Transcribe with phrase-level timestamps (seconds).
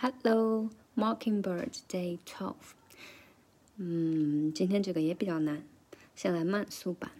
[0.00, 2.74] Hello, Mockingbird Day Twelve。
[3.76, 5.62] 嗯，今天这个也比较难，
[6.14, 7.10] 先来慢速版。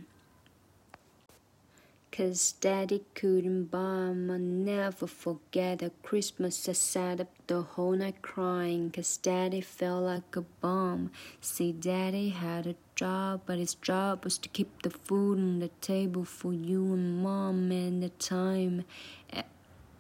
[2.15, 8.21] Cause daddy couldn't bomb, I'll never forget the Christmas I sat up the whole night
[8.21, 8.91] crying.
[8.91, 11.09] Cause daddy felt like a bomb.
[11.41, 15.71] See, daddy had a job, but his job was to keep the food on the
[15.81, 18.85] table for you and mom and the time.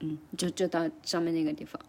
[0.00, 1.80] 嗯，就就到上面那个地方。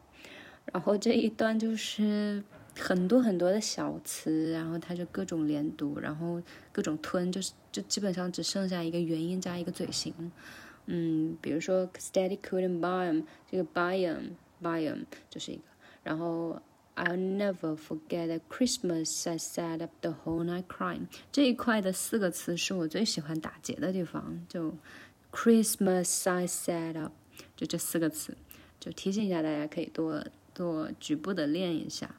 [0.73, 2.43] 然后这一段就是
[2.77, 10.13] 很多很多的小词，然后它就各种连读，然后各种吞，就是就基本上只剩下一个元音加一个嘴型。
[10.87, 14.31] 嗯，比如说 Steady couldn't buy 'em，这个 buy 'em
[14.63, 15.63] buy 'em 就是一个。
[16.03, 16.61] 然后
[16.97, 21.07] I'll never forget the Christmas I sat up the whole night crying。
[21.31, 24.75] 这一块的四个词是我最喜欢打结的地方，就
[25.31, 27.13] Christmas I sat up，
[27.55, 28.37] 就这四个词，
[28.81, 30.25] 就提醒一下大家可以多。
[30.59, 32.17] 做局部的练一下，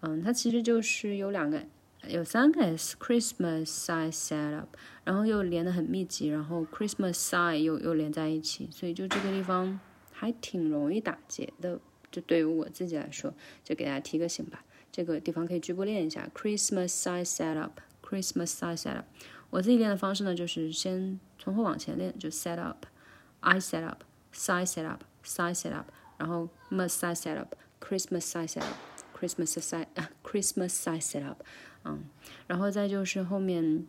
[0.00, 1.62] 嗯，它其实就是有两个，
[2.08, 9.78] 有三个 s，Christmas side set up，然后又连的很密集，然后 Christmas side 又又连在一起，所以就这个地方
[10.10, 11.78] 还挺容易打结的，
[12.10, 19.04] 就对于我自己来说，就给大家提个醒吧，这个地方可以局部练一下，Christmas side set up，Christmas side set up，
[19.50, 27.54] 我自己练的方式呢，就是先从后往前练，就 set up，I set up，side set up，side set up，然后 must I set up。
[27.83, 31.41] Christmas side set up，Christmas side 啊，Christmas side set up，
[31.83, 32.03] 嗯，
[32.47, 33.87] 然后再就是后面，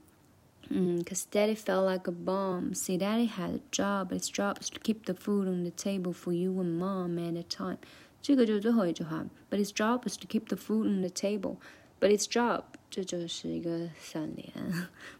[0.68, 2.74] 嗯，Cause Daddy felt like a bomb.
[2.74, 5.70] See, Daddy had a job, but his job was to keep the food on the
[5.70, 7.78] table for you and Mom at a time.
[8.22, 11.56] 这个就是最后一句话，But his job was to keep the food on the table.
[11.98, 14.52] But his job 这就是一个三连，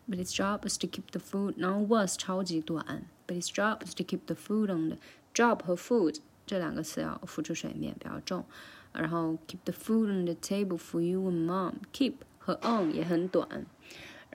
[0.09, 4.21] But his job was to keep the food，然后 was 超级短，But his job was to keep
[4.27, 4.99] the food on the
[5.35, 8.46] job 和 food 这两个词要浮出水面，比较重。
[8.94, 13.66] 然后 keep the food on the table for you and mom，keep 和 on 也很短。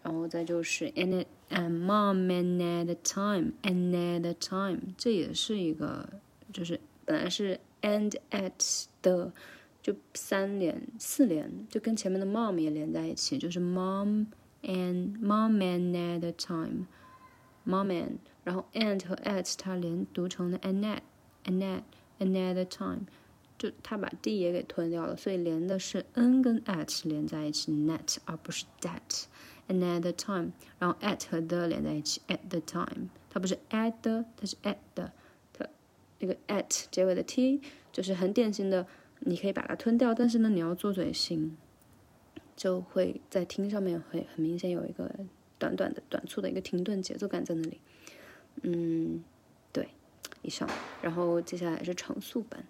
[0.02, 6.08] 然后再就是 and and mom and at a time，and at a time，这也是一个，
[6.52, 9.32] 就是本来是 and at 的，
[9.82, 14.26] 就三连四连，就跟前面的 mom 也连在一起，就是 mom
[14.62, 21.00] and mom and at a time，mom and，然后 and 和 at 它连读成了 and at
[21.44, 21.82] and at。
[22.20, 23.06] Another time，
[23.56, 29.24] 就他把 d 也给吞掉了，所以连的是 n 跟 at 连在一起，net 而不是 that。
[29.68, 35.12] Another time，然后 at 和 the 连在一起，at the time，它不是 at the，它是 at the，
[35.54, 35.66] 它
[36.18, 38.86] 那个 at 结尾的 t 就是很典型的，
[39.20, 41.56] 你可以把它吞掉，但是呢，你要做嘴型，
[42.54, 45.10] 就会在听上面会很明显有一个
[45.58, 47.80] 短短的、短促的一个停顿节奏感在那里，
[48.60, 49.24] 嗯。
[50.41, 50.69] 以上，
[51.01, 52.65] 然后接下来是成速版。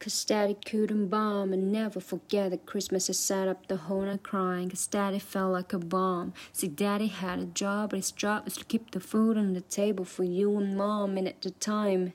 [0.00, 4.22] Cause daddy couldn't bomb and never forget the Christmas I sat up the whole night
[4.24, 4.68] crying.
[4.68, 6.32] Cause daddy felt like a bomb.
[6.52, 9.60] See, daddy had a job, but his job was to keep the food on the
[9.60, 11.16] table for you and mom.
[11.16, 12.14] And at the time,